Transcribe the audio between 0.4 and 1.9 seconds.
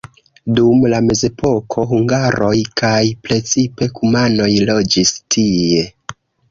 Dum la mezepoko